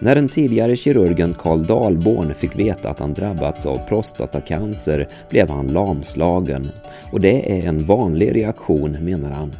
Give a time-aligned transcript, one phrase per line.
[0.00, 5.68] När den tidigare kirurgen Karl Dahlborn fick veta att han drabbats av prostatacancer blev han
[5.68, 6.70] lamslagen
[7.12, 9.54] och det är en vanlig reaktion menar han.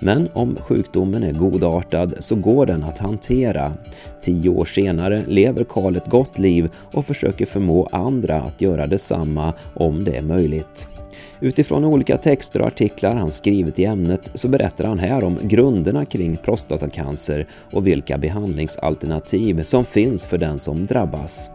[0.00, 3.72] Men om sjukdomen är godartad så går den att hantera.
[4.20, 9.52] Tio år senare lever Karl ett gott liv och försöker förmå andra att göra detsamma
[9.74, 10.86] om det är möjligt.
[11.42, 16.04] Utifrån olika texter och artiklar han skrivit i ämnet så berättar han här om grunderna
[16.04, 21.50] kring prostatacancer och vilka behandlingsalternativ som finns för den som drabbas.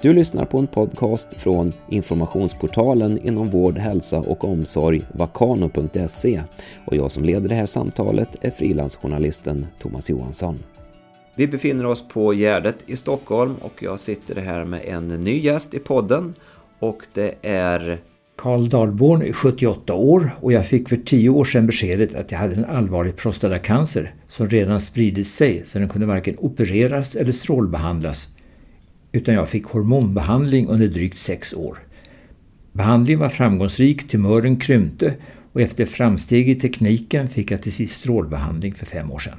[0.00, 6.42] Du lyssnar på en podcast från informationsportalen inom vård, hälsa och omsorg, vakano.se
[6.86, 10.58] och jag som leder det här samtalet är frilansjournalisten Thomas Johansson.
[11.34, 15.74] Vi befinner oss på Gärdet i Stockholm och jag sitter här med en ny gäst
[15.74, 16.34] i podden
[16.78, 18.00] och det är
[18.36, 22.38] Karl Dahlborn är 78 år och jag fick för 10 år sedan beskedet att jag
[22.38, 28.28] hade en allvarlig prostatacancer som redan spridit sig så den kunde varken opereras eller strålbehandlas
[29.12, 31.78] utan jag fick hormonbehandling under drygt 6 år.
[32.72, 35.14] Behandlingen var framgångsrik, tumören krympte
[35.52, 39.38] och efter framsteg i tekniken fick jag till sist strålbehandling för fem år sedan.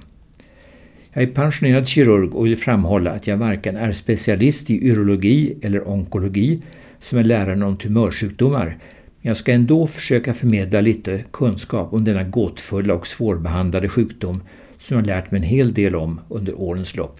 [1.14, 5.89] Jag är pensionerad kirurg och vill framhålla att jag varken är specialist i urologi eller
[5.89, 6.61] onkologi
[7.00, 8.78] som är läraren om tumörsjukdomar.
[9.22, 14.42] Jag ska ändå försöka förmedla lite kunskap om denna gåtfulla och svårbehandlade sjukdom
[14.80, 17.20] som jag lärt mig en hel del om under årens lopp.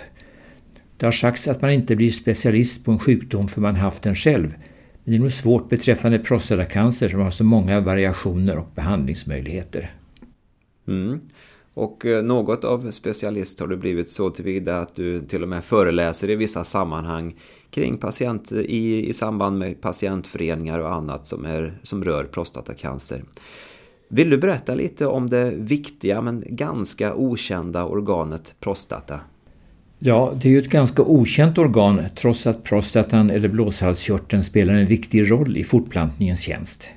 [0.98, 4.16] Det har sagts att man inte blir specialist på en sjukdom för man haft den
[4.16, 4.56] själv.
[5.04, 9.92] Men det är nog svårt beträffande prostatacancer som har så många variationer och behandlingsmöjligheter.
[10.88, 11.20] Mm.
[11.78, 15.64] Och eh, något av specialist har du blivit så tillvida att du till och med
[15.64, 17.36] föreläser i vissa sammanhang
[17.70, 23.24] kring patient, i, i samband med patientföreningar och annat som, är, som rör prostatacancer.
[24.10, 29.20] Vill du berätta lite om det viktiga men ganska okända organet prostata?
[30.00, 34.86] Ja, det är ju ett ganska okänt organ trots att prostatan eller blåshalskörteln spelar en
[34.86, 36.90] viktig roll i fortplantningens tjänst.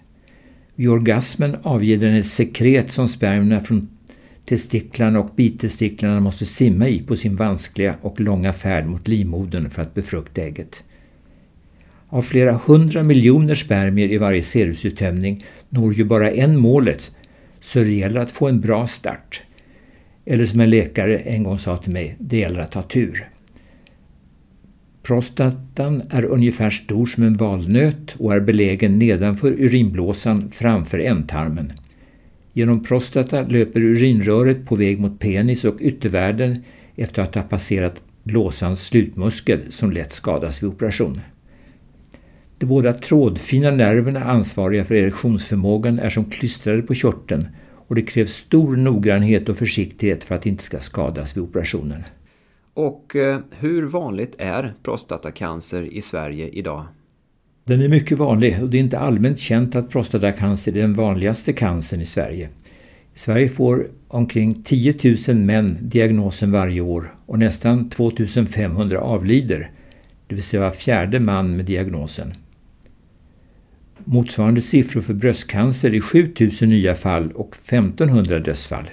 [0.74, 3.88] Vid orgasmen avger den ett sekret som spermierna från
[4.50, 9.82] testiklarna och bitestiklarna måste simma i på sin vanskliga och långa färd mot livmodern för
[9.82, 10.84] att befrukta ägget.
[12.08, 17.10] Av flera hundra miljoner spermier i varje serusuttömning når ju bara en målet,
[17.60, 19.42] så det gäller att få en bra start.
[20.24, 23.28] Eller som en läkare en gång sa till mig, det gäller att ha tur.
[25.02, 31.72] Prostatan är ungefär stor som en valnöt och är belägen nedanför urinblåsan framför ändtarmen.
[32.52, 36.64] Genom prostata löper urinröret på väg mot penis och yttervärlden
[36.96, 41.20] efter att ha passerat blåsans slutmuskel som lätt skadas vid operation.
[42.58, 47.46] De båda trådfina nerverna ansvariga för erektionsförmågan är som klistrade på körteln
[47.90, 52.04] och det krävs stor noggrannhet och försiktighet för att inte ska skadas vid operationen.
[52.74, 56.84] Och eh, hur vanligt är prostatacancer i Sverige idag?
[57.64, 61.52] Den är mycket vanlig och det är inte allmänt känt att prostatacancer är den vanligaste
[61.52, 62.48] cancern i Sverige.
[63.14, 64.94] I Sverige får omkring 10
[65.28, 68.12] 000 män diagnosen varje år och nästan 2
[68.50, 69.70] 500 avlider,
[70.26, 72.34] det vill säga var fjärde man med diagnosen.
[74.04, 78.90] Motsvarande siffror för bröstcancer är 7 000 nya fall och 1500 dödsfall.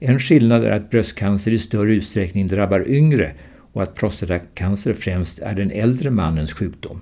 [0.00, 3.32] En skillnad är att bröstcancer i större utsträckning drabbar yngre
[3.72, 7.00] och att prostatacancer främst är den äldre mannens sjukdom.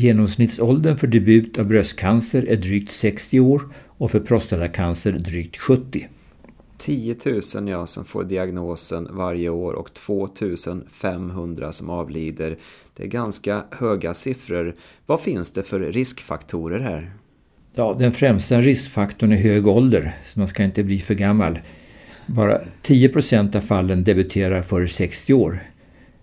[0.00, 6.08] Genomsnittsåldern för debut av bröstcancer är drygt 60 år och för prostatacancer drygt 70.
[6.78, 7.16] 10
[7.54, 10.28] 000 ja, som får diagnosen varje år och 2
[10.92, 12.58] 500 som avlider.
[12.96, 14.74] Det är ganska höga siffror.
[15.06, 17.12] Vad finns det för riskfaktorer här?
[17.74, 21.58] Ja, den främsta riskfaktorn är hög ålder, så man ska inte bli för gammal.
[22.26, 25.62] Bara 10 procent av fallen debuterar före 60 år.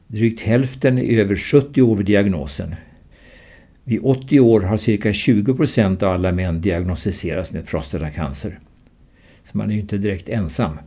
[0.07, 2.75] Drygt hälften är över 70 år vid diagnosen.
[3.87, 8.59] Vid 80 år har cirka 20 procent av alla män diagnostiserats med prostatacancer.
[9.43, 10.79] Så man är ju inte direkt ensam.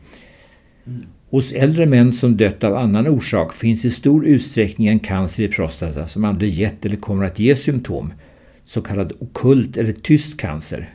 [0.87, 1.03] Mm.
[1.31, 5.49] Hos äldre män som dött av annan orsak finns i stor utsträckning en cancer i
[5.49, 8.13] prostata som aldrig gett eller kommer att ge symptom,
[8.65, 10.95] så kallad okult eller tyst cancer.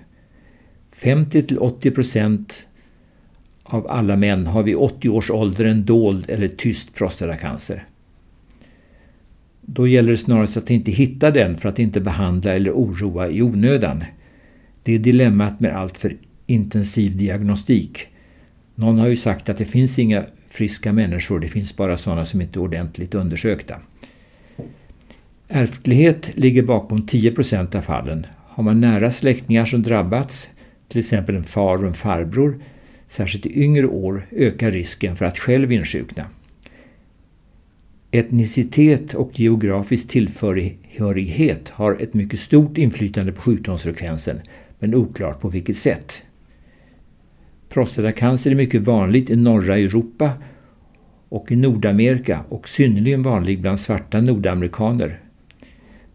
[0.95, 2.67] 50-80 procent
[3.63, 7.85] av alla män har vid 80 års ålder en dold eller tyst prostatacancer.
[9.65, 13.41] Då gäller det snarast att inte hitta den för att inte behandla eller oroa i
[13.41, 14.03] onödan.
[14.83, 18.07] Det är dilemmat med allt för intensiv diagnostik.
[18.75, 22.41] Någon har ju sagt att det finns inga friska människor, det finns bara sådana som
[22.41, 23.75] inte är ordentligt undersökta.
[25.47, 28.25] Ärftlighet ligger bakom 10 procent av fallen.
[28.47, 30.47] Har man nära släktingar som drabbats,
[30.87, 32.59] till exempel en far och en farbror,
[33.07, 36.25] särskilt i yngre år ökar risken för att själv insjukna.
[38.15, 44.41] Etnicitet och geografisk tillhörighet har ett mycket stort inflytande på sjukdomsfrekvensen,
[44.79, 46.21] men oklart på vilket sätt.
[47.69, 50.31] Prostatacancer är mycket vanligt i norra Europa
[51.29, 55.19] och i Nordamerika och synnerligen vanlig bland svarta nordamerikaner.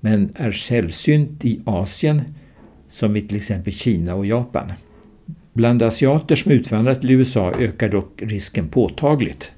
[0.00, 2.23] Men är sällsynt i Asien
[2.88, 4.73] som i till exempel Kina och Japan.
[5.52, 9.52] Bland asiater som utvandrat till USA ökar dock risken påtagligt.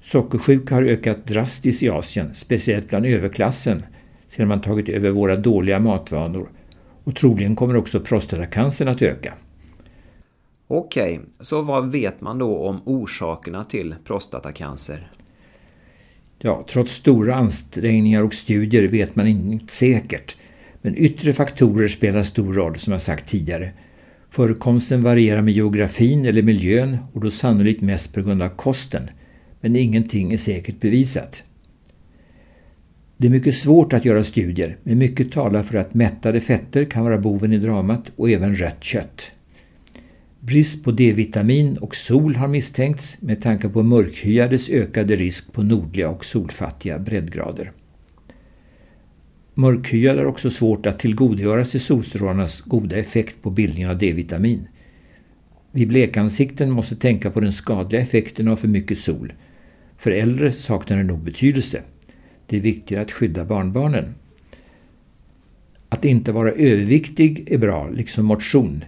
[0.00, 3.82] Sockersjuka har ökat drastiskt i Asien, speciellt bland överklassen,
[4.28, 6.50] sedan man tagit över våra dåliga matvanor.
[7.04, 9.34] Och troligen kommer också prostatacancern att öka.
[10.66, 15.10] Okej, så vad vet man då om orsakerna till prostatacancer?
[16.38, 20.36] Ja, trots stora ansträngningar och studier vet man inte säkert.
[20.82, 23.72] Men yttre faktorer spelar stor roll som jag sagt tidigare.
[24.28, 29.10] Förekomsten varierar med geografin eller miljön och då sannolikt mest på grund av kosten.
[29.60, 31.42] Men ingenting är säkert bevisat.
[33.16, 37.04] Det är mycket svårt att göra studier, men mycket talar för att mättade fetter kan
[37.04, 39.30] vara boven i dramat och även rött kött.
[40.40, 46.08] Brist på D-vitamin och sol har misstänkts med tanke på mörkhyades ökade risk på nordliga
[46.08, 47.72] och solfattiga breddgrader.
[49.54, 54.68] Mörkhyade har också svårt att tillgodogöra sig solstrålarnas goda effekt på bildningen av D-vitamin.
[55.72, 59.32] Vid blekansikten måste tänka på den skadliga effekten av för mycket sol.
[60.00, 61.82] För äldre saknar det nog betydelse.
[62.46, 64.14] Det är viktigare att skydda barnbarnen.
[65.88, 68.84] Att inte vara överviktig är bra, liksom motion.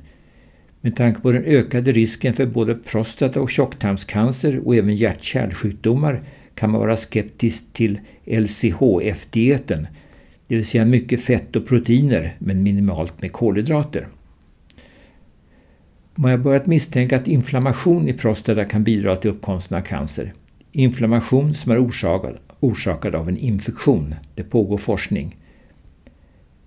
[0.81, 6.23] Med tanke på den ökade risken för både prostata och tjocktarmscancer och även hjärt-kärlsjukdomar
[6.55, 9.87] kan man vara skeptisk till LCHF-dieten,
[10.47, 14.09] det vill säga mycket fett och proteiner men minimalt med kolhydrater.
[16.15, 20.33] Man har börjat misstänka att inflammation i prostata kan bidra till uppkomsten av cancer.
[20.75, 24.15] Inflammation som är orsakad, orsakad av en infektion.
[24.35, 25.37] Det pågår forskning.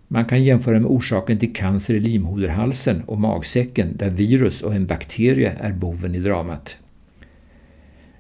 [0.08, 4.86] Man kan jämföra med orsaken till cancer i livmoderhalsen och magsäcken där virus och en
[4.86, 6.78] bakterie är boven i dramat.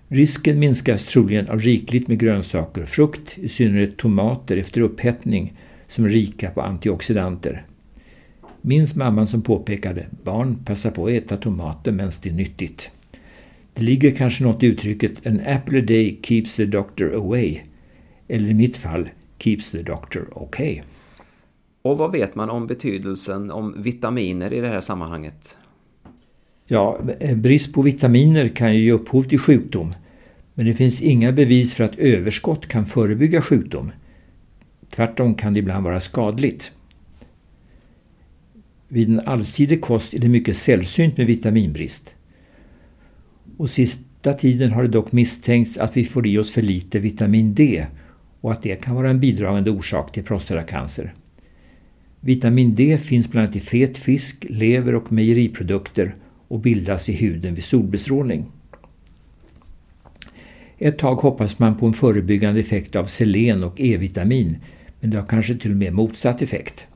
[0.07, 5.53] Risken minskas troligen av rikligt med grönsaker och frukt, i synnerhet tomater efter upphettning
[5.87, 7.65] som är rika på antioxidanter.
[8.61, 12.91] Minns mamman som påpekade barn passa på att äta tomater medan det är nyttigt.
[13.75, 17.59] Det ligger kanske något i uttrycket an apple a day keeps the doctor away.
[18.27, 20.81] Eller i mitt fall keeps the doctor okay.
[21.81, 25.57] Och vad vet man om betydelsen om vitaminer i det här sammanhanget?
[26.67, 26.99] Ja,
[27.35, 29.93] brist på vitaminer kan ju ge upphov till sjukdom.
[30.53, 33.91] Men det finns inga bevis för att överskott kan förebygga sjukdom.
[34.89, 36.71] Tvärtom kan det ibland vara skadligt.
[38.87, 42.14] Vid en allsidig kost är det mycket sällsynt med vitaminbrist.
[43.57, 47.53] Och sista tiden har det dock misstänkts att vi får i oss för lite vitamin
[47.53, 47.85] D
[48.41, 51.13] och att det kan vara en bidragande orsak till prostatacancer.
[52.19, 56.15] Vitamin D finns bland annat i fet fisk, lever och mejeriprodukter
[56.47, 58.45] och bildas i huden vid solbestrålning.
[60.77, 64.57] Ett tag hoppas man på en förebyggande effekt av selen och E-vitamin
[64.99, 66.87] men det har kanske till och med motsatt effekt.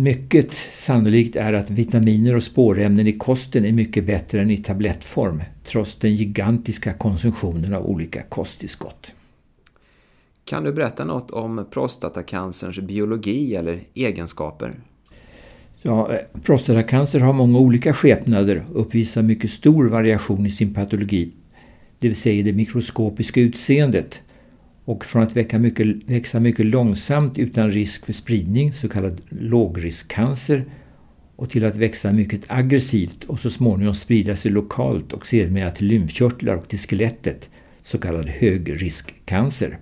[0.00, 5.42] Mycket sannolikt är att vitaminer och spårämnen i kosten är mycket bättre än i tablettform
[5.64, 9.14] trots den gigantiska konsumtionen av olika kosttillskott.
[10.44, 14.74] Kan du berätta något om prostatacancerns biologi eller egenskaper?
[15.82, 21.32] Ja, eh, prostatacancer har många olika skepnader och uppvisar mycket stor variation i sin patologi,
[21.98, 24.20] det vill säga det mikroskopiska utseendet.
[24.88, 30.64] Och från att växa mycket, växa mycket långsamt utan risk för spridning, så kallad lågriskcancer,
[31.36, 35.86] och till att växa mycket aggressivt och så småningom sprida sig lokalt och sedermera till
[35.86, 37.50] lymfkörtlar och till skelettet,
[37.82, 39.78] så kallad högriskcancer.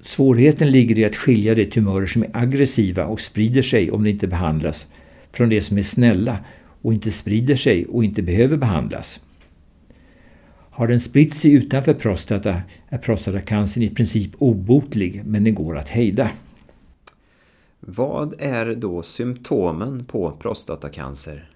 [0.00, 4.10] Svårigheten ligger i att skilja de tumörer som är aggressiva och sprider sig om de
[4.10, 4.86] inte behandlas
[5.32, 6.38] från de som är snälla
[6.82, 9.20] och inte sprider sig och inte behöver behandlas.
[10.76, 15.88] Har den spritt sig utanför prostata är prostatacancern i princip obotlig men den går att
[15.88, 16.30] hejda.
[17.80, 21.50] Vad är då symptomen på prostatacancer?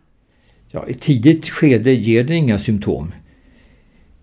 [0.69, 3.13] Ja, I tidigt skede ger den inga symptom.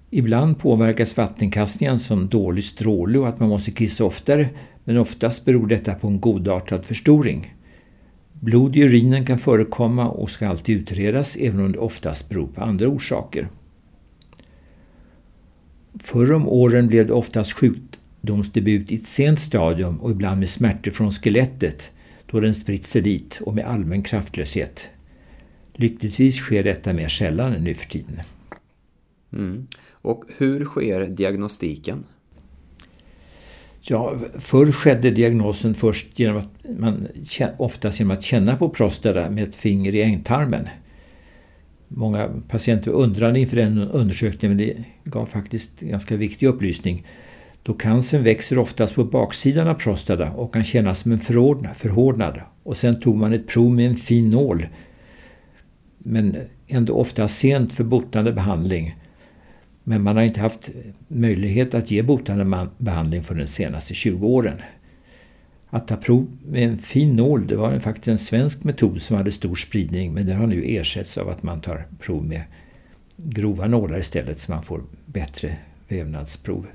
[0.09, 4.49] Ibland påverkas vattenkastningen som dålig stråle och att man måste kissa oftare
[4.83, 7.55] men oftast beror detta på en godartad förstoring.
[8.33, 12.61] Blod i urinen kan förekomma och ska alltid utredas även om det oftast beror på
[12.61, 13.47] andra orsaker.
[16.03, 20.91] Förr om åren blev det oftast sjukdomsdebut i ett sent stadium och ibland med smärtor
[20.91, 21.91] från skelettet
[22.25, 24.87] då den spritt sig dit och med allmän kraftlöshet.
[25.73, 28.21] Lyckligtvis sker detta mer sällan nu för tiden.
[29.33, 29.67] Mm.
[29.91, 32.03] Och hur sker diagnostiken?
[33.81, 37.07] Ja, förr skedde diagnosen först genom att man,
[37.57, 40.67] oftast genom att känna på prostata med ett finger i ängtarmen.
[41.87, 47.05] Många patienter var undrande inför den undersökningen men det gav faktiskt ganska viktig upplysning.
[47.63, 52.41] Då cancern växer oftast på baksidan av prostata och kan kännas som en förhårdnad.
[52.63, 54.67] Och sen tog man ett prov med en fin nål.
[55.97, 58.95] Men ändå ofta sent för botande behandling.
[59.83, 60.69] Men man har inte haft
[61.07, 64.61] möjlighet att ge botande behandling för de senaste 20 åren.
[65.69, 69.31] Att ta prov med en fin nål det var faktiskt en svensk metod som hade
[69.31, 72.41] stor spridning men det har nu ersatts av att man tar prov med
[73.17, 75.57] grova nålar istället så man får bättre
[75.87, 76.67] vävnadsprov.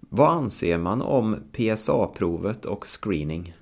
[0.00, 3.54] Vad anser man om PSA-provet och screening?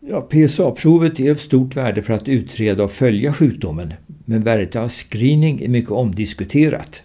[0.00, 4.88] Ja, PSA-provet är av stort värde för att utreda och följa sjukdomen men värdet av
[4.88, 7.02] screening är mycket omdiskuterat.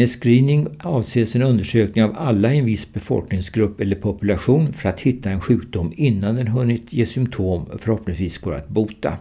[0.00, 5.00] Med screening avses en undersökning av alla i en viss befolkningsgrupp eller population för att
[5.00, 9.18] hitta en sjukdom innan den hunnit ge symptom och förhoppningsvis går att bota.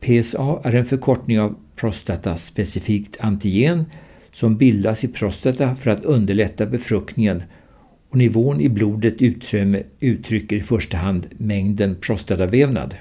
[0.00, 3.84] PSA är en förkortning av prostataspecifikt antigen
[4.32, 7.42] som bildas i prostata för att underlätta befruktningen
[8.10, 9.14] och nivån i blodet
[10.00, 12.94] uttrycker i första hand mängden prostatavävnad.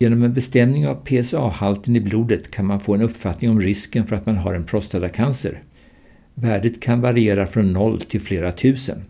[0.00, 4.16] Genom en bestämning av PSA-halten i blodet kan man få en uppfattning om risken för
[4.16, 5.62] att man har en prostatacancer.
[6.34, 9.04] Värdet kan variera från 0 till flera tusen.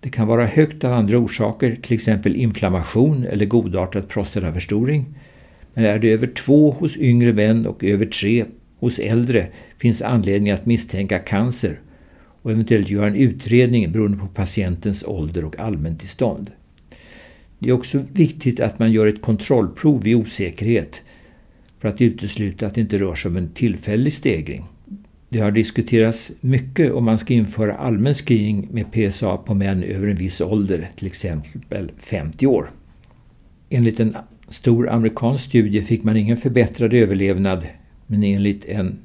[0.00, 5.06] Det kan vara högt av andra orsaker, till exempel inflammation eller godartad prostataförstoring.
[5.74, 8.44] Men är det över två hos yngre män och över tre
[8.78, 9.46] hos äldre
[9.78, 11.80] finns anledning att misstänka cancer
[12.42, 16.50] och eventuellt göra en utredning beroende på patientens ålder och allmäntillstånd.
[17.58, 21.02] Det är också viktigt att man gör ett kontrollprov vid osäkerhet
[21.78, 24.64] för att utesluta att det inte rör sig om en tillfällig stegring.
[25.28, 30.08] Det har diskuterats mycket om man ska införa allmän screening med PSA på män över
[30.08, 32.70] en viss ålder, till exempel 50 år.
[33.70, 34.16] Enligt en
[34.48, 37.66] stor amerikansk studie fick man ingen förbättrad överlevnad
[38.06, 38.98] men enligt en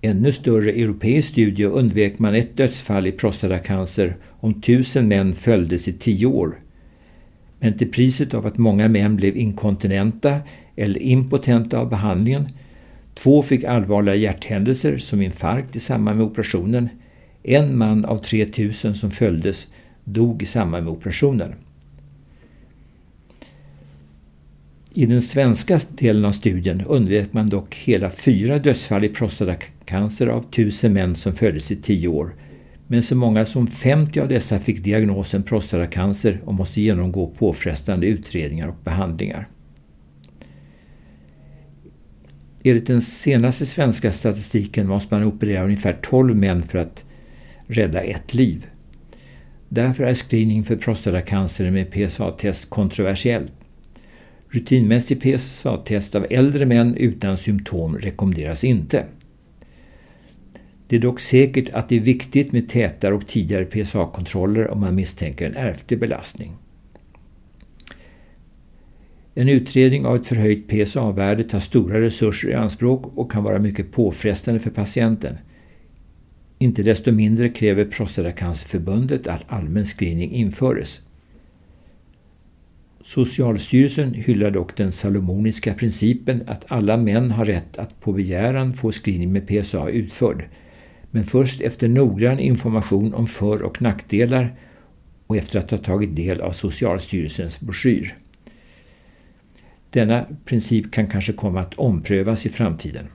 [0.00, 5.92] ännu större europeisk studie undvek man ett dödsfall i prostatacancer om tusen män följdes i
[5.92, 6.61] tio år
[7.62, 10.38] men till priset av att många män blev inkontinenta
[10.76, 12.48] eller impotenta av behandlingen.
[13.14, 16.88] Två fick allvarliga hjärthändelser som infarkt i samband med operationen.
[17.42, 19.66] En man av 3000 som följdes
[20.04, 21.54] dog i samband med operationen.
[24.94, 30.44] I den svenska delen av studien undvek man dock hela fyra dödsfall i prostatacancer av
[30.50, 32.34] 1000 män som föddes i tio år
[32.92, 38.68] men så många som 50 av dessa fick diagnosen prostatacancer och måste genomgå påfrestande utredningar
[38.68, 39.48] och behandlingar.
[42.62, 47.04] Enligt den senaste svenska statistiken måste man operera ungefär 12 män för att
[47.66, 48.66] rädda ett liv.
[49.68, 53.52] Därför är screening för prostatacancer med PSA-test kontroversiellt.
[54.48, 59.04] Rutinmässig PSA-test av äldre män utan symptom rekommenderas inte.
[60.92, 64.94] Det är dock säkert att det är viktigt med tätare och tidigare PSA-kontroller om man
[64.94, 66.56] misstänker en ärftlig belastning.
[69.34, 73.92] En utredning av ett förhöjt PSA-värde tar stora resurser i anspråk och kan vara mycket
[73.92, 75.38] påfrestande för patienten.
[76.58, 81.00] Inte desto mindre kräver Prostatacancerförbundet att allmän screening införes.
[83.04, 88.92] Socialstyrelsen hyllar dock den salomoniska principen att alla män har rätt att på begäran få
[88.92, 90.48] screening med PSA utförd
[91.14, 94.54] men först efter noggrann information om för och nackdelar
[95.26, 98.16] och efter att ha tagit del av Socialstyrelsens broschyr.
[99.90, 103.06] Denna princip kan kanske komma att omprövas i framtiden.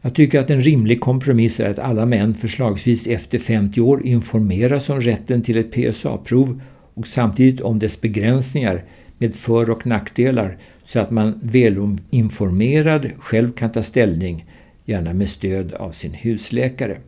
[0.00, 4.90] Jag tycker att en rimlig kompromiss är att alla män förslagsvis efter 50 år informeras
[4.90, 6.60] om rätten till ett PSA-prov
[6.94, 8.84] och samtidigt om dess begränsningar
[9.18, 14.46] med för och nackdelar så att man välinformerad själv kan ta ställning
[14.84, 16.98] gärna med stöd av sin husläkare.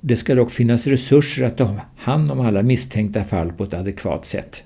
[0.00, 4.26] Det ska dock finnas resurser att ta hand om alla misstänkta fall på ett adekvat
[4.26, 4.62] sätt.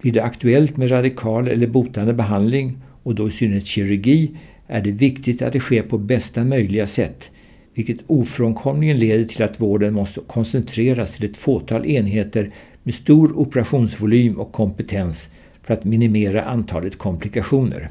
[0.00, 4.30] Blir det aktuellt med radikal eller botande behandling och då i synnerhet kirurgi
[4.66, 7.30] är det viktigt att det sker på bästa möjliga sätt
[7.78, 12.50] vilket ofrånkomligen leder till att vården måste koncentreras till ett fåtal enheter
[12.82, 15.28] med stor operationsvolym och kompetens
[15.62, 17.90] för att minimera antalet komplikationer.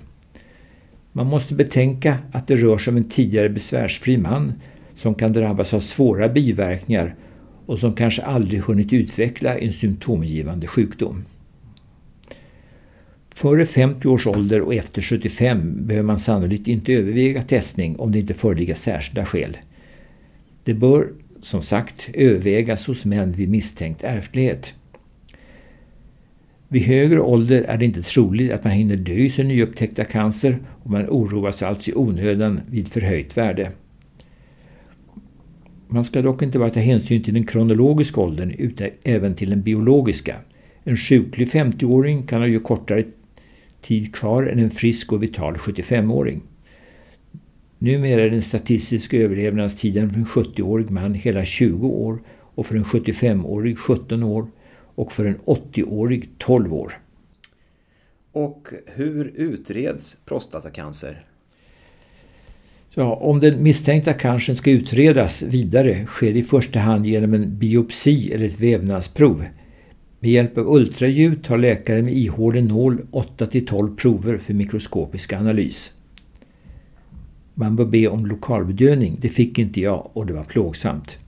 [1.17, 4.53] Man måste betänka att det rör sig om en tidigare besvärsfri man
[4.95, 7.15] som kan drabbas av svåra biverkningar
[7.65, 11.25] och som kanske aldrig hunnit utveckla en symptomgivande sjukdom.
[13.35, 18.19] Före 50 års ålder och efter 75 behöver man sannolikt inte överväga testning om det
[18.19, 19.57] inte föreligger särskilda skäl.
[20.63, 21.07] Det bör,
[21.41, 24.73] som sagt, övervägas hos män vid misstänkt ärftlighet.
[26.69, 30.59] Vid högre ålder är det inte troligt att man hinner dö i sin nyupptäckta cancer
[30.83, 33.71] och man oroas alltså i onödan vid förhöjt värde.
[35.87, 39.61] Man ska dock inte bara ta hänsyn till den kronologiska åldern utan även till den
[39.61, 40.35] biologiska.
[40.83, 43.03] En sjuklig 50-åring kan ha ju kortare
[43.81, 46.41] tid kvar än en frisk och vital 75-åring.
[47.77, 52.85] Numera är den statistiska överlevnadstiden för en 70-årig man hela 20 år och för en
[52.85, 54.47] 75-årig 17 år
[54.97, 56.99] och för en 80-årig 12 år.
[58.31, 61.25] Och hur utreds prostatacancer?
[62.93, 67.57] Ja, om den misstänkta cancern ska utredas vidare sker det i första hand genom en
[67.57, 69.45] biopsi eller ett vävnadsprov.
[70.19, 75.91] Med hjälp av ultraljud tar läkaren med ihålig nål 8-12 prover för mikroskopisk analys.
[77.53, 79.17] Man bör be om lokalbedövning.
[79.21, 81.19] Det fick inte jag och det var plågsamt.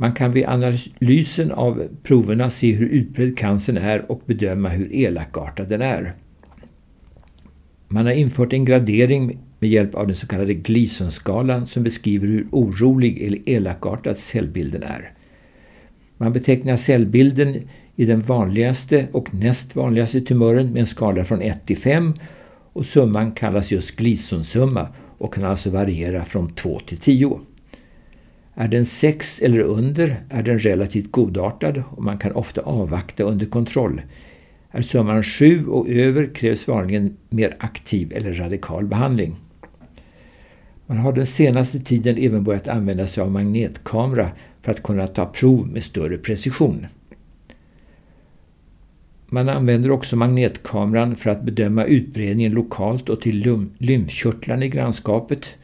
[0.00, 5.68] Man kan vid analysen av proverna se hur utbredd cancern är och bedöma hur elakartad
[5.68, 6.14] den är.
[7.88, 12.46] Man har infört en gradering med hjälp av den så kallade Gleason-skalan som beskriver hur
[12.50, 15.12] orolig eller elakartad cellbilden är.
[16.16, 17.56] Man betecknar cellbilden
[17.96, 22.14] i den vanligaste och näst vanligaste tumören med en skala från 1 till 5
[22.72, 24.88] och summan kallas just Gleason-summa
[25.18, 27.40] och kan alltså variera från 2 till 10.
[28.60, 33.46] Är den 6 eller under är den relativt godartad och man kan ofta avvakta under
[33.46, 34.02] kontroll.
[34.70, 39.36] Är summan 7 och över krävs vanligen mer aktiv eller radikal behandling.
[40.86, 44.30] Man har den senaste tiden även börjat använda sig av magnetkamera
[44.62, 46.86] för att kunna ta prov med större precision.
[49.26, 55.54] Man använder också magnetkameran för att bedöma utbredningen lokalt och till lymfkörtlarna i grannskapet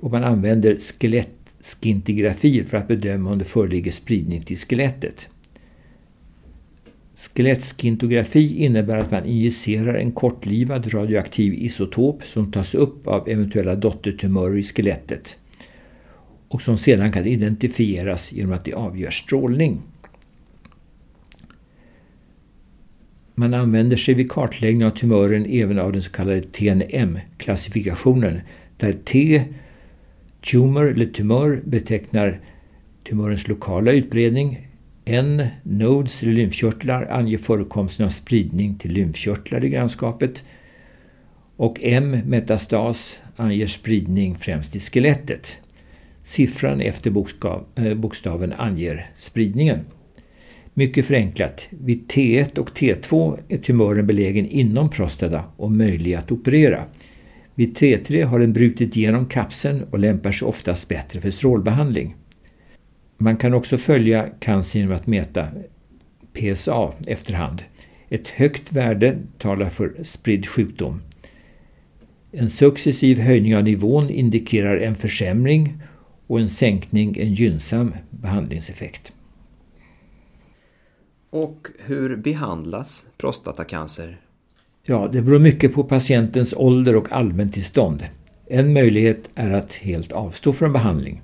[0.00, 5.28] och man använder skelett skintigrafier för att bedöma om det föreligger spridning till skelettet.
[7.14, 14.58] Skelettskintografi innebär att man injicerar en kortlivad radioaktiv isotop som tas upp av eventuella dottertumörer
[14.58, 15.36] i skelettet
[16.48, 19.82] och som sedan kan identifieras genom att det avgör strålning.
[23.34, 28.40] Man använder sig vid kartläggning av tumören även av den så kallade TNM-klassifikationen
[28.76, 29.44] där T,
[30.50, 32.40] tumor eller tumör, betecknar
[33.08, 34.68] tumörens lokala utbredning
[35.04, 40.44] N, nodes eller lymfkörtlar, anger förekomsten av spridning till lymfkörtlar i grannskapet
[41.56, 45.56] och M, metastas, anger spridning främst i skelettet.
[46.24, 49.78] Siffran efter bokstav, eh, bokstaven anger spridningen.
[50.74, 56.84] Mycket förenklat, vid T1 och T2 är tumören belägen inom prostata och möjlig att operera.
[57.54, 62.16] Vid T3 har den brutit igenom kapseln och lämpar sig oftast bättre för strålbehandling.
[63.18, 65.48] Man kan också följa cancer genom att mäta
[66.32, 67.62] PSA efterhand.
[68.08, 71.02] Ett högt värde talar för spridd sjukdom.
[72.32, 75.82] En successiv höjning av nivån indikerar en försämring
[76.26, 79.12] och en sänkning en gynnsam behandlingseffekt.
[81.30, 84.20] Och hur behandlas prostatacancer?
[84.86, 88.04] Ja, det beror mycket på patientens ålder och allmäntillstånd.
[88.46, 91.22] En möjlighet är att helt avstå från behandling.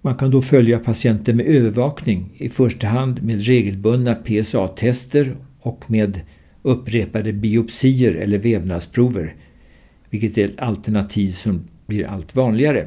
[0.00, 6.20] Man kan då följa patienten med övervakning, i första hand med regelbundna PSA-tester och med
[6.62, 9.34] upprepade biopsier eller vävnadsprover,
[10.10, 12.86] vilket är ett alternativ som blir allt vanligare.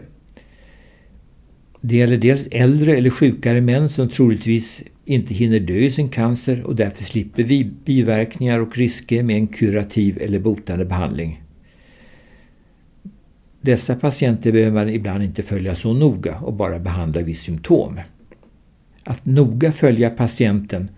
[1.82, 6.63] Det gäller dels äldre eller sjukare män som troligtvis inte hinner dö i sin cancer
[6.63, 11.44] och därför slipper vi biverkningar och risker med en kurativ eller botande behandling.
[13.62, 18.00] Dessa patienter behöver man ibland inte följa så noga och bara behandla vid symptom.
[19.04, 20.89] Att noga följa patienten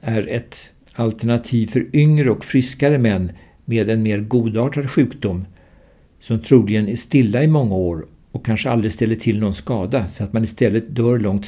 [0.00, 3.32] är ett alternativ för yngre och friskare män
[3.64, 5.44] med en mer godartad sjukdom
[6.20, 10.24] som troligen är stilla i många år och kanske aldrig ställer till någon skada så
[10.24, 11.46] att man istället dör långt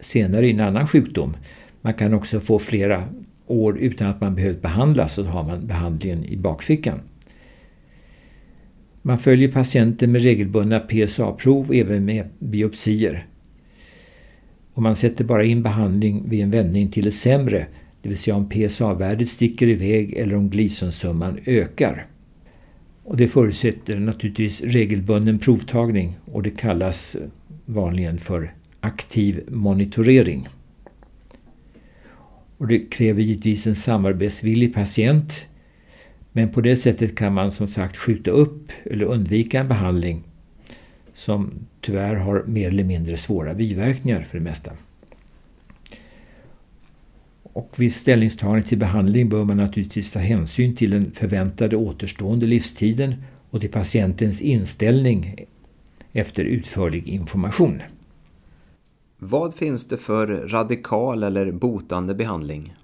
[0.00, 1.36] senare i en annan sjukdom.
[1.80, 3.08] Man kan också få flera
[3.46, 7.00] år utan att man behövt behandlas så har man behandlingen i bakfickan.
[9.02, 13.26] Man följer patienten med regelbundna PSA-prov och även med biopsier.
[14.74, 17.66] Och man sätter bara in behandling vid en vändning till det sämre,
[18.02, 22.06] det vill säga om PSA-värdet sticker iväg eller om glisonsumman ökar.
[23.04, 27.16] Och det förutsätter naturligtvis regelbunden provtagning och det kallas
[27.64, 30.48] vanligen för aktiv monitorering.
[32.58, 35.46] Och det kräver givetvis en samarbetsvillig patient
[36.32, 40.22] men på det sättet kan man som sagt skjuta upp eller undvika en behandling
[41.14, 44.72] som tyvärr har mer eller mindre svåra biverkningar för det mesta.
[47.52, 53.14] Och vid ställningstagande till behandling bör man naturligtvis ta hänsyn till den förväntade återstående livstiden
[53.50, 55.34] och till patientens inställning
[56.12, 57.82] efter utförlig information.
[59.18, 62.74] Vad finns det för radikal eller botande behandling?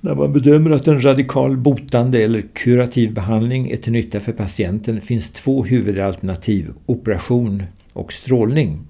[0.00, 5.00] När man bedömer att en radikal botande eller kurativ behandling är till nytta för patienten
[5.00, 8.80] finns två huvudalternativ, operation och strålning.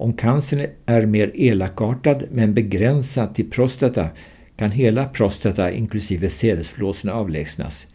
[0.00, 4.08] Om cancern är mer elakartad men begränsad till prostata
[4.56, 7.86] kan hela prostata inklusive sädesflåsorna avlägsnas.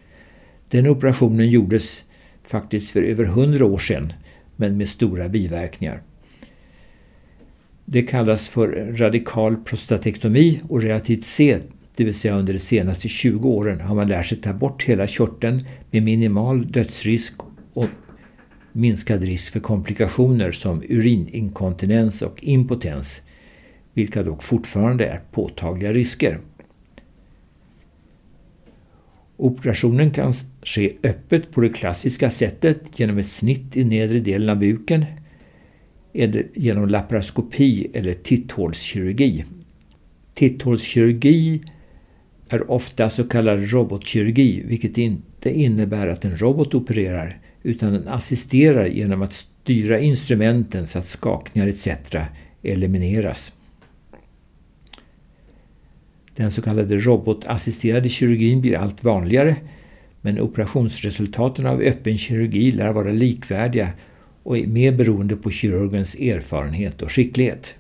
[0.69, 2.03] Den operationen gjordes
[2.43, 4.13] faktiskt för över hundra år sedan
[4.55, 6.01] men med stora biverkningar.
[7.85, 11.65] Det kallas för radikal prostatektomi och relativt sent,
[11.95, 15.07] det vill säga under de senaste 20 åren, har man lärt sig ta bort hela
[15.07, 17.33] körteln med minimal dödsrisk
[17.73, 17.89] och
[18.75, 23.21] minskad risk för komplikationer som urininkontinens och impotens,
[23.93, 26.39] vilka dock fortfarande är påtagliga risker.
[29.37, 30.33] Operationen kan
[30.63, 35.05] ske öppet på det klassiska sättet genom ett snitt i nedre delen av buken
[36.13, 39.45] eller genom laparoskopi eller titthålskirurgi.
[40.33, 41.61] Titthålskirurgi
[42.49, 48.85] är ofta så kallad robotkirurgi vilket inte innebär att en robot opererar utan den assisterar
[48.85, 51.87] genom att styra instrumenten så att skakningar etc.
[52.63, 53.51] elimineras.
[56.35, 59.55] Den så kallade robotassisterade kirurgin blir allt vanligare
[60.21, 63.89] men operationsresultaten av öppen kirurgi lär vara likvärdiga
[64.43, 67.75] och är mer beroende på kirurgens erfarenhet och skicklighet.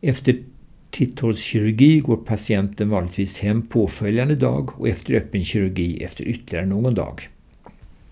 [0.00, 0.38] Efter
[0.94, 7.28] titthålskirurgi går patienten vanligtvis hem påföljande dag och efter öppen kirurgi efter ytterligare någon dag.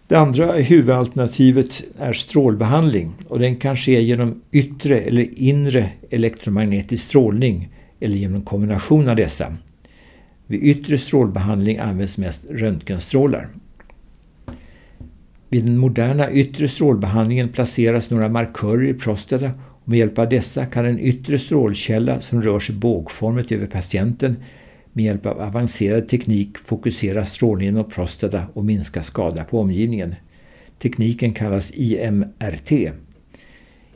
[0.07, 7.68] Det andra huvudalternativet är strålbehandling och den kan ske genom yttre eller inre elektromagnetisk strålning
[8.01, 9.57] eller genom en kombination av dessa.
[10.47, 13.49] Vid yttre strålbehandling används mest röntgenstrålar.
[15.49, 19.51] Vid den moderna yttre strålbehandlingen placeras några markörer i prostata
[19.83, 24.37] och med hjälp av dessa kan en yttre strålkälla som rör sig bågformigt över patienten
[24.92, 30.14] med hjälp av avancerad teknik fokusera strålningen mot prostata och minska skada på omgivningen.
[30.79, 32.73] Tekniken kallas IMRT.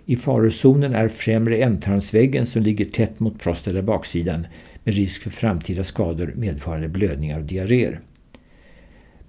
[0.06, 4.46] I farozonen är främre ändtarmsväggen som ligger tätt mot prostata baksidan
[4.84, 8.00] med risk för framtida skador medförande blödningar och diarréer.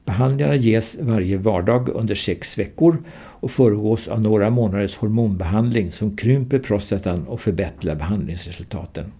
[0.07, 6.59] Behandlingarna ges varje vardag under sex veckor och föregås av några månaders hormonbehandling som krymper
[6.59, 9.11] prostatan och förbättrar behandlingsresultaten.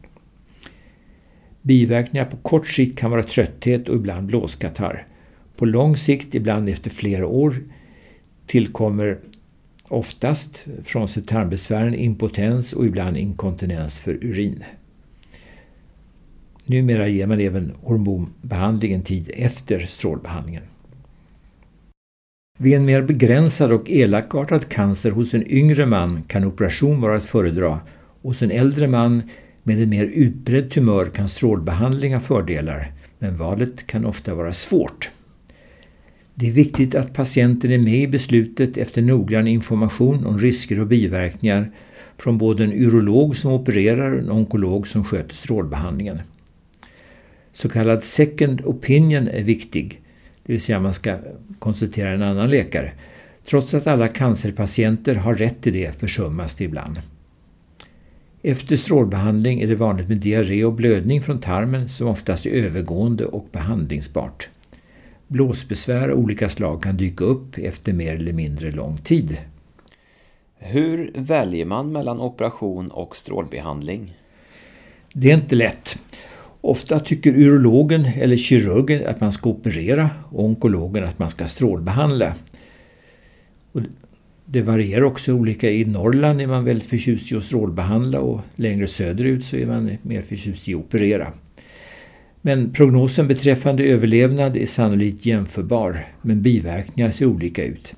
[1.61, 5.07] Biverkningar på kort sikt kan vara trötthet och ibland blåskatarr.
[5.57, 7.55] På lång sikt, ibland efter flera år,
[8.45, 9.17] tillkommer
[9.87, 14.63] oftast, frånsett tarmbesvären, impotens och ibland inkontinens för urin.
[16.65, 20.63] Numera ger man även hormonbehandling en tid efter strålbehandlingen.
[22.59, 27.25] Vid en mer begränsad och elakartad cancer hos en yngre man kan operation vara att
[27.25, 27.79] föredra.
[28.21, 29.21] Hos en äldre man
[29.63, 35.09] med en mer utbredd tumör kan strålbehandling ha fördelar, men valet kan ofta vara svårt.
[36.33, 40.87] Det är viktigt att patienten är med i beslutet efter noggrann information om risker och
[40.87, 41.71] biverkningar
[42.17, 46.19] från både en urolog som opererar och en onkolog som sköter strålbehandlingen.
[47.53, 50.01] Så kallad second opinion är viktig
[50.47, 51.17] det vill säga man ska
[51.59, 52.91] konsultera en annan läkare.
[53.45, 57.01] Trots att alla cancerpatienter har rätt till det försummas det ibland.
[58.41, 63.25] Efter strålbehandling är det vanligt med diarré och blödning från tarmen som oftast är övergående
[63.25, 64.49] och behandlingsbart.
[65.27, 69.37] Blåsbesvär av olika slag kan dyka upp efter mer eller mindre lång tid.
[70.57, 74.13] Hur väljer man mellan operation och strålbehandling?
[75.13, 75.99] Det är inte lätt.
[76.67, 82.33] Ofta tycker urologen eller kirurgen att man ska operera och onkologen att man ska strålbehandla.
[83.71, 83.81] Och
[84.45, 85.71] det varierar också olika.
[85.71, 89.97] I Norrland är man väldigt förtjust i att strålbehandla och längre söderut så är man
[90.01, 91.33] mer förtjust i att operera.
[92.41, 97.93] Men prognosen beträffande överlevnad är sannolikt jämförbar, men biverkningar ser olika ut.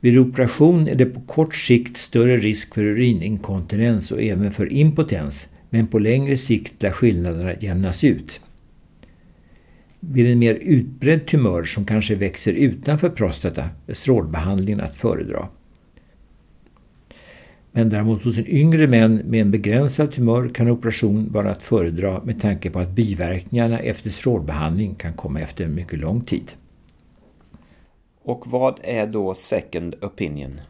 [0.00, 5.48] Vid operation är det på kort sikt större risk för urininkontinens och även för impotens
[5.70, 8.40] men på längre sikt lär skillnaderna jämnas ut.
[10.00, 15.48] Vid en mer utbredd tumör som kanske växer utanför prostata är strålbehandlingen att föredra.
[17.72, 22.24] Men däremot hos en yngre män med en begränsad tumör kan operation vara att föredra
[22.24, 26.50] med tanke på att biverkningarna efter strålbehandling kan komma efter mycket lång tid.
[28.22, 30.60] Och vad är då second opinion?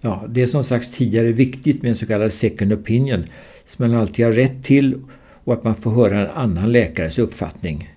[0.00, 3.24] Ja, det är som sagts tidigare viktigt med en så kallad second opinion
[3.66, 5.02] som man alltid har rätt till
[5.44, 7.90] och att man får höra en annan läkares uppfattning.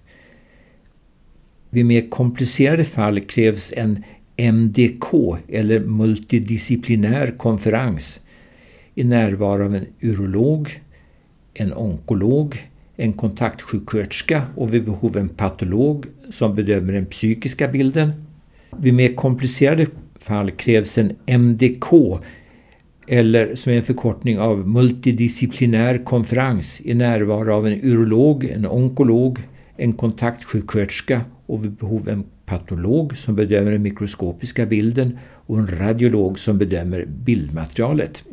[1.69, 4.03] Vid mer komplicerade fall krävs en
[4.37, 8.19] MDK eller multidisciplinär konferens
[8.95, 10.81] i närvaro av en urolog,
[11.53, 18.11] en onkolog, en kontaktsjuksköterska och vid behov en patolog som bedömer den psykiska bilden.
[18.77, 19.87] Vid mer komplicerade
[20.19, 21.93] fall krävs en MDK
[23.07, 29.39] eller som är en förkortning av multidisciplinär konferens i närvaro av en urolog, en onkolog,
[29.77, 36.39] en kontaktsjuksköterska och vid behov en patolog som bedömer den mikroskopiska bilden och en radiolog
[36.39, 38.23] som bedömer bildmaterialet.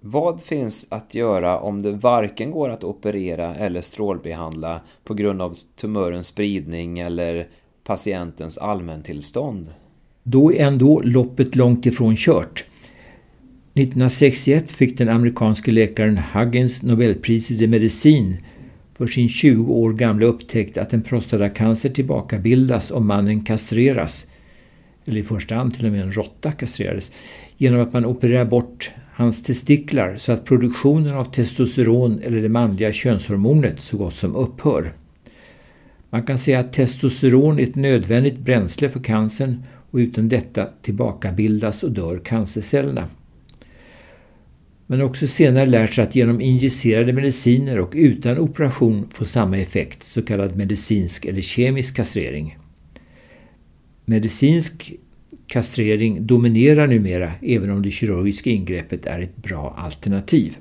[0.00, 5.54] Vad finns att göra om det varken går att operera eller strålbehandla på grund av
[5.76, 7.48] tumörens spridning eller
[7.84, 9.72] patientens allmäntillstånd?
[10.22, 12.64] Då är ändå loppet långt ifrån kört.
[13.76, 18.36] 1961 fick den amerikanske läkaren Huggins Nobelpriset i medicin
[18.94, 24.26] för sin 20 år gamla upptäckt att en prostatacancer tillbakabildas om mannen kastreras,
[25.04, 27.12] eller i första hand till och med en råtta kastrerades,
[27.56, 32.92] genom att man opererar bort hans testiklar så att produktionen av testosteron eller det manliga
[32.92, 34.92] könshormonet så gott som upphör.
[36.10, 41.82] Man kan säga att testosteron är ett nödvändigt bränsle för cancern och utan detta tillbakabildas
[41.82, 43.08] och dör cancercellerna
[44.86, 50.02] men också senare lärt sig att genom injicerade mediciner och utan operation få samma effekt,
[50.02, 52.58] så kallad medicinsk eller kemisk kastrering.
[54.04, 54.92] Medicinsk
[55.46, 60.56] kastrering dominerar numera även om det kirurgiska ingreppet är ett bra alternativ.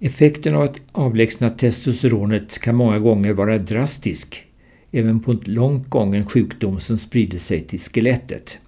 [0.00, 4.44] Effekten av att avlägsna testosteronet kan många gånger vara drastisk,
[4.92, 8.58] även på en långt gången sjukdom som sprider sig till skelettet.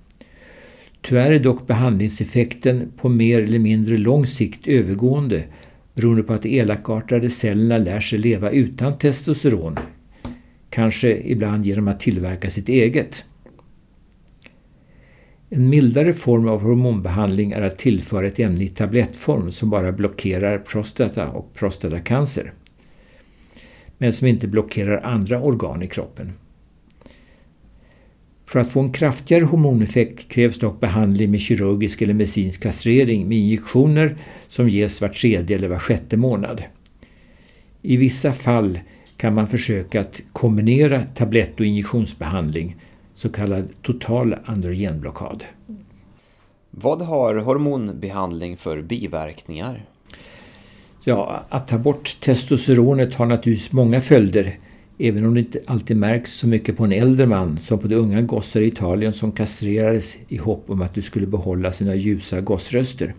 [1.02, 5.44] Tyvärr är dock behandlingseffekten på mer eller mindre lång sikt övergående
[5.94, 9.76] beroende på att de elakartade cellerna lär sig leva utan testosteron.
[10.70, 13.24] Kanske ibland genom att tillverka sitt eget.
[15.48, 20.58] En mildare form av hormonbehandling är att tillföra ett ämne i tablettform som bara blockerar
[20.58, 22.52] prostata och prostatacancer.
[23.98, 26.32] Men som inte blockerar andra organ i kroppen.
[28.50, 33.38] För att få en kraftigare hormoneffekt krävs dock behandling med kirurgisk eller medicinsk kastrering med
[33.38, 34.16] injektioner
[34.48, 36.62] som ges var tredje eller var sjätte månad.
[37.82, 38.78] I vissa fall
[39.16, 42.76] kan man försöka att kombinera tablett och injektionsbehandling,
[43.14, 45.44] så kallad total androgenblockad.
[46.70, 49.84] Vad har hormonbehandling för biverkningar?
[51.04, 54.58] Ja, att ta bort testosteronet har naturligtvis många följder
[55.00, 57.94] även om det inte alltid märks så mycket på en äldre man som på de
[57.94, 62.40] unga gossar i Italien som kastrerades i hopp om att de skulle behålla sina ljusa
[62.40, 63.14] gossröster.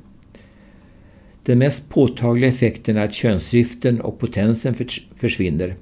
[1.45, 4.75] Den mest påtagliga effekten är att könsdriften och potensen
[5.15, 5.75] försvinner.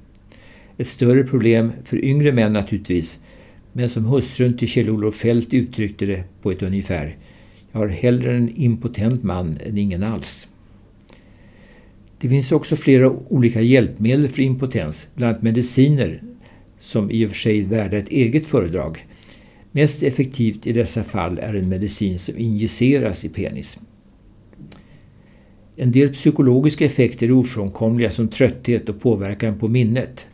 [0.77, 3.19] Ett större problem för yngre män naturligtvis,
[3.73, 7.17] men som hustrun till Kjell-Olof Fält uttryckte det på ett ungefär.
[7.71, 10.47] Jag har hellre en impotent man än ingen alls.
[12.21, 16.23] Det finns också flera olika hjälpmedel för impotens, bland annat mediciner
[16.79, 19.05] som i och för sig är värda ett eget föredrag.
[19.71, 23.77] Mest effektivt i dessa fall är en medicin som injiceras i penis.
[25.75, 30.27] En del psykologiska effekter är ofrånkomliga som trötthet och påverkan på minnet.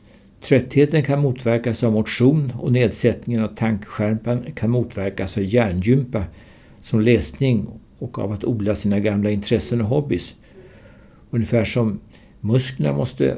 [0.43, 6.23] Tröttheten kan motverkas av motion och nedsättningen av tankskärpan kan motverkas av hjärngympa
[6.81, 7.67] som läsning
[7.99, 10.33] och av att odla sina gamla intressen och hobbys.
[11.35, 11.99] Ungefär som
[12.41, 13.37] musklerna måste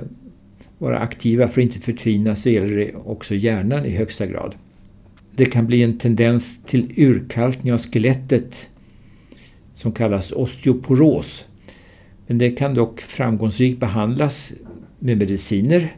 [0.78, 4.56] vara aktiva för att inte förtvina så gäller det också hjärnan i högsta grad.
[5.32, 8.70] Det kan bli en tendens till urkalkning av skelettet
[9.74, 11.46] som kallas osteoporos.
[12.28, 14.52] Men det kan dock framgångsrikt behandlas
[15.00, 15.96] med mediciner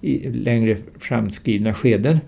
[0.00, 2.18] i längre framskridna skeden.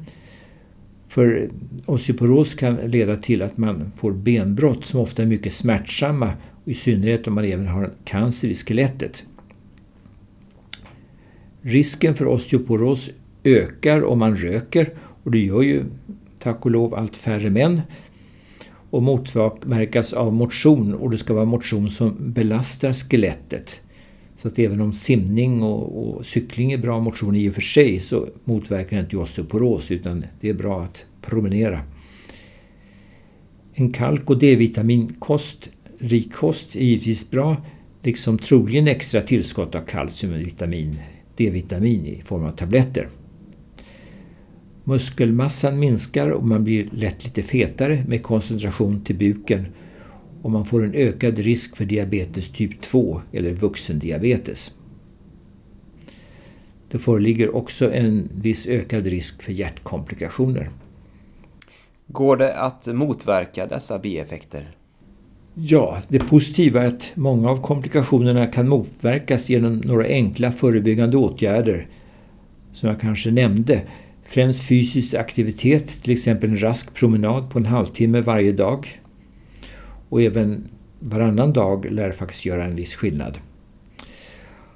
[1.09, 1.50] För
[1.87, 6.33] osteoporos kan leda till att man får benbrott som ofta är mycket smärtsamma
[6.64, 9.25] i synnerhet om man även har cancer i skelettet.
[11.62, 13.11] Risken för osteoporos
[13.44, 15.85] ökar om man röker och det gör ju
[16.38, 17.81] tack och lov allt färre män
[18.90, 23.81] och motverkas av motion och det ska vara motion som belastar skelettet.
[24.42, 28.01] Så att även om simning och, och cykling är bra motion i och för sig
[28.01, 31.81] så motverkar det inte osteoporos utan det är bra att promenera.
[33.75, 35.68] En kalk och D-vitaminkost
[36.00, 37.56] rik kost är givetvis bra,
[38.02, 40.96] liksom troligen extra tillskott av kalcium och vitamin,
[41.36, 43.08] D-vitamin i form av tabletter.
[44.84, 49.66] Muskelmassan minskar och man blir lätt lite fetare med koncentration till buken
[50.42, 54.74] och man får en ökad risk för diabetes typ 2 eller vuxendiabetes.
[56.90, 60.70] Det föreligger också en viss ökad risk för hjärtkomplikationer.
[62.06, 64.76] Går det att motverka dessa bieffekter?
[65.54, 71.86] Ja, det positiva är att många av komplikationerna kan motverkas genom några enkla förebyggande åtgärder
[72.72, 73.82] som jag kanske nämnde.
[74.24, 79.00] Främst fysisk aktivitet, till exempel en rask promenad på en halvtimme varje dag.
[80.08, 80.68] Och även
[81.00, 83.38] varannan dag lär faktiskt göra en viss skillnad.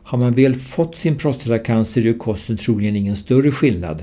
[0.02, 4.02] Har man väl fått sin prostatacancer gör kosten troligen ingen större skillnad.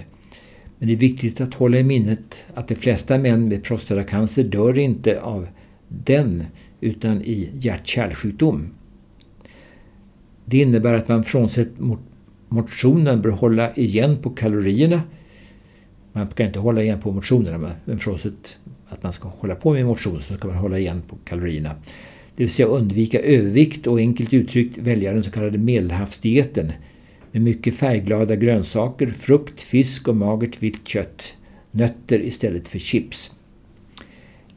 [0.79, 4.77] Men det är viktigt att hålla i minnet att de flesta män med prostatacancer dör
[4.77, 5.47] inte av
[6.05, 6.45] den
[6.81, 8.69] utan i hjärt-kärlsjukdom.
[10.45, 11.69] Det innebär att man frånsett
[12.49, 15.01] motionen bör hålla igen på kalorierna.
[16.13, 18.57] Man kan inte hålla igen på motionerna men frånsett
[18.89, 21.75] att man ska hålla på med motion så ska man hålla igen på kalorierna.
[22.35, 26.71] Det vill säga undvika övervikt och enkelt uttryckt välja den så kallade medelhavsdieten
[27.31, 31.33] med mycket färgglada grönsaker, frukt, fisk och magert vitt kött.
[31.71, 33.31] Nötter istället för chips.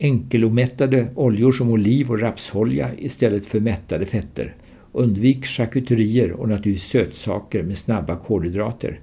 [0.04, 4.54] Enkelomättade oljor som oliv och rapsolja istället för mättade fetter.
[4.92, 9.00] Undvik charkuterier och naturligtvis sötsaker med snabba kolhydrater.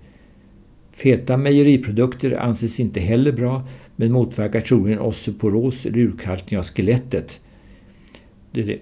[0.91, 7.41] Feta mejeriprodukter anses inte heller bra men motverkar troligen osteoporos eller urkalkning av skelettet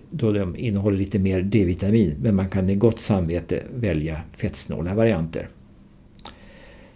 [0.09, 5.49] då de innehåller lite mer D-vitamin men man kan med gott samvete välja fettsnåla varianter.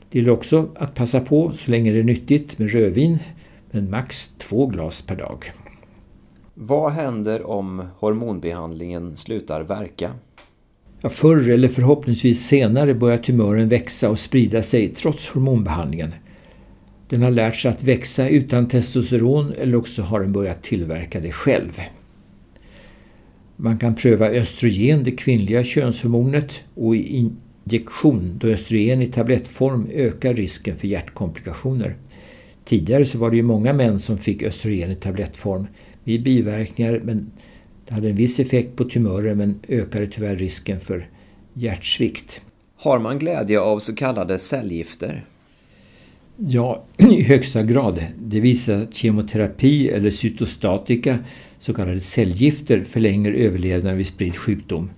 [0.09, 3.19] Det gäller också att passa på så länge det är nyttigt med rödvin
[3.73, 5.51] men max två glas per dag.
[6.53, 10.11] Vad händer om hormonbehandlingen slutar verka?
[11.01, 16.13] Ja, förr eller förhoppningsvis senare börjar tumören växa och sprida sig trots hormonbehandlingen.
[17.09, 21.31] Den har lärt sig att växa utan testosteron eller också har den börjat tillverka det
[21.31, 21.81] själv.
[23.55, 27.29] Man kan pröva östrogen, det kvinnliga könshormonet, och i
[27.65, 31.95] injektion då östrogen i tablettform ökar risken för hjärtkomplikationer.
[32.65, 35.67] Tidigare så var det ju många män som fick östrogen i tablettform
[36.03, 37.31] vid biverkningar men
[37.87, 41.09] det hade en viss effekt på tumörer men ökade tyvärr risken för
[41.53, 42.41] hjärtsvikt.
[42.75, 45.25] Har man glädje av så kallade cellgifter?
[46.37, 48.03] Ja, i högsta grad.
[48.19, 51.19] Det visar att kemoterapi eller cytostatika,
[51.59, 54.89] så kallade cellgifter, förlänger överlevnaden vid spridd sjukdom.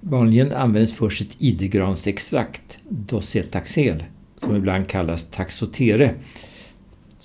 [0.00, 4.04] Vanligen används först ett idegransextrakt, docetaxel,
[4.38, 6.14] som ibland kallas taxotere,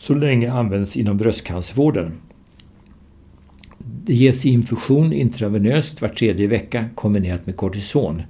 [0.06, 2.12] så länge används inom bröstcancervården.
[3.78, 8.22] Det ges i infusion intravenöst var tredje vecka kombinerat med kortison.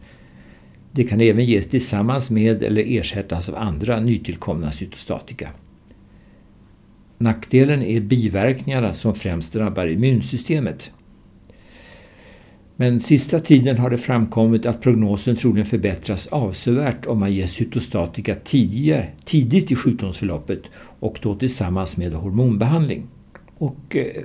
[0.92, 5.50] Det kan även ges tillsammans med eller ersättas av andra nytillkomna cytostatika.
[7.18, 10.92] Nackdelen är biverkningarna som främst drabbar immunsystemet.
[12.78, 18.36] Men sista tiden har det framkommit att prognosen troligen förbättras avsevärt om man ger cytostatika
[18.36, 20.62] tidigare, tidigt i sjukdomsförloppet
[21.00, 23.04] och då tillsammans med hormonbehandling.
[23.58, 24.24] Och eh,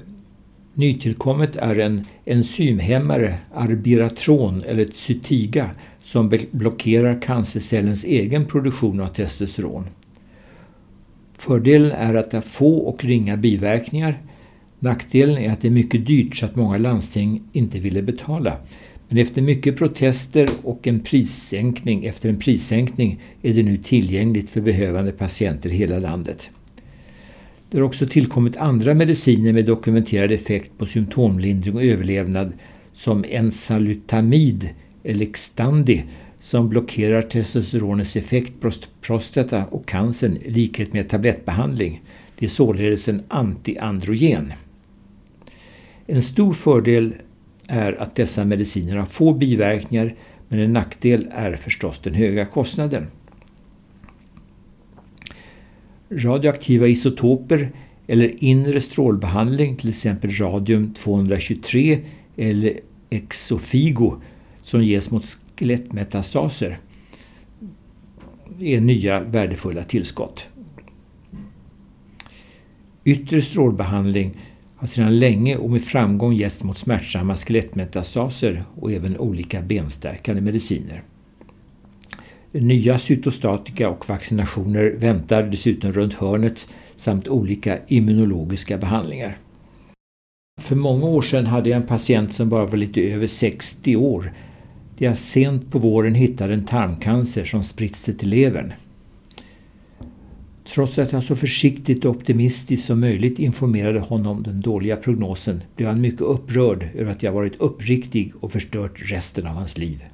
[0.75, 5.71] nytillkommet är en enzymhämmare, arbiratron eller cytiga
[6.03, 9.87] som blockerar cancercellens egen produktion av testosteron.
[11.39, 14.23] Fördelen är att det har få och ringa biverkningar.
[14.83, 18.57] Nackdelen är att det är mycket dyrt så att många landsting inte ville betala.
[19.09, 24.61] Men efter mycket protester och en prissänkning efter en prissänkning är det nu tillgängligt för
[24.61, 26.51] behövande patienter i hela landet.
[27.71, 32.53] Det har också tillkommit andra mediciner med dokumenterad effekt på symptomlindring och överlevnad
[32.93, 34.69] som ensalutamid
[35.05, 36.03] eller Xtandi
[36.41, 42.03] som blockerar testosteronets effekt på prostata och cancern i likhet med tablettbehandling.
[42.39, 44.53] Det är således en antiandrogen.
[46.13, 47.15] En stor fördel
[47.67, 50.15] är att dessa mediciner har få biverkningar
[50.49, 53.07] men en nackdel är förstås den höga kostnaden.
[56.11, 57.71] Radioaktiva isotoper
[58.07, 61.99] eller inre strålbehandling, till exempel radium-223
[62.37, 62.81] eller
[63.11, 64.17] exofigo
[64.63, 66.79] som ges mot skelettmetastaser
[68.61, 70.47] är nya värdefulla tillskott.
[73.05, 74.37] Yttre strålbehandling
[74.81, 81.03] har sedan länge och med framgång getts mot smärtsamma skelettmetastaser och även olika benstärkande mediciner.
[82.53, 89.39] Nya cytostatika och vaccinationer väntar dessutom runt hörnet samt olika immunologiska behandlingar.
[90.61, 94.33] För många år sedan hade jag en patient som bara var lite över 60 år.
[94.99, 98.73] Där jag sent på våren hittade en tarmcancer som spritt sig till levern.
[100.75, 105.63] Trots att jag så försiktigt och optimistiskt som möjligt informerade honom om den dåliga prognosen
[105.77, 110.05] blev han mycket upprörd över att jag varit uppriktig och förstört resten av hans liv.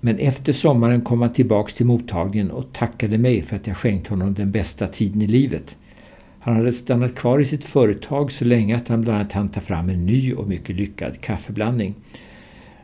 [0.00, 4.06] Men efter sommaren kom han tillbaks till mottagningen och tackade mig för att jag skänkt
[4.06, 5.76] honom den bästa tiden i livet.
[6.40, 9.60] Han hade stannat kvar i sitt företag så länge att han bland annat hann ta
[9.60, 11.94] fram en ny och mycket lyckad kaffeblandning.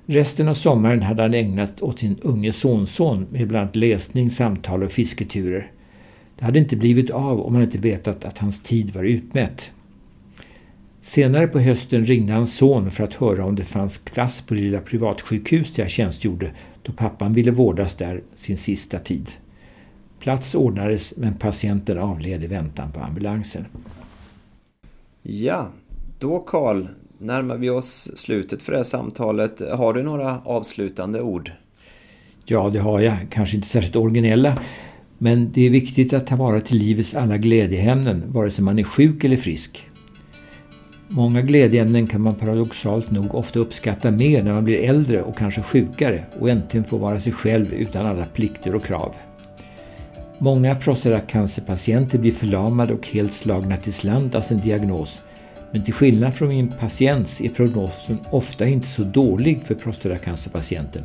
[0.06, 4.82] Resten av sommaren hade han ägnat åt sin unge sonson med bland annat läsning, samtal
[4.82, 5.70] och fisketurer.
[6.40, 9.70] Det hade inte blivit av om han inte vetat att hans tid var utmätt.
[11.00, 14.60] Senare på hösten ringde hans son för att höra om det fanns plats på det
[14.60, 16.50] lilla privatsjukhus där jag tjänstgjorde
[16.82, 19.30] då pappan ville vårdas där sin sista tid.
[20.20, 23.66] Plats ordnades men patienten avled i väntan på ambulansen.
[25.22, 25.68] Ja,
[26.18, 26.86] då Karl
[27.18, 29.62] närmar vi oss slutet för det här samtalet.
[29.72, 31.52] Har du några avslutande ord?
[32.44, 33.16] Ja, det har jag.
[33.30, 34.58] Kanske inte särskilt originella.
[35.22, 38.82] Men det är viktigt att ta vara till livets alla glädjeämnen, vare sig man är
[38.82, 39.88] sjuk eller frisk.
[41.08, 45.62] Många glädjeämnen kan man paradoxalt nog ofta uppskatta mer när man blir äldre och kanske
[45.62, 49.14] sjukare och äntligen får vara sig själv utan alla plikter och krav.
[50.38, 55.20] Många prostatacancerpatienter blir förlamade och helt slagna till slant av sin diagnos.
[55.72, 61.02] Men till skillnad från min patients är prognosen ofta inte så dålig för prostatacancerpatienten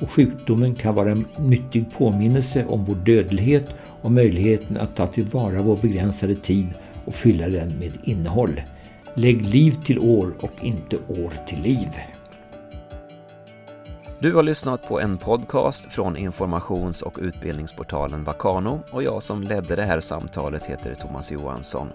[0.00, 3.66] och sjukdomen kan vara en nyttig påminnelse om vår dödlighet
[4.02, 6.68] och möjligheten att ta tillvara vår begränsade tid
[7.04, 8.62] och fylla den med innehåll.
[9.14, 11.88] Lägg liv till år och inte år till liv.
[14.20, 19.76] Du har lyssnat på en podcast från informations och utbildningsportalen Vakano och jag som ledde
[19.76, 21.88] det här samtalet heter Thomas Johansson.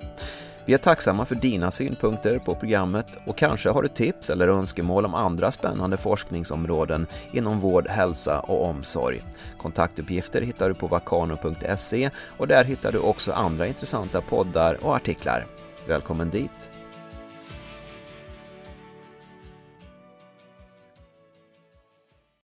[0.65, 5.05] Vi är tacksamma för dina synpunkter på programmet och kanske har du tips eller önskemål
[5.05, 9.23] om andra spännande forskningsområden inom vård, hälsa och omsorg.
[9.57, 15.45] Kontaktuppgifter hittar du på vakano.se och där hittar du också andra intressanta poddar och artiklar.
[15.87, 16.72] Välkommen dit!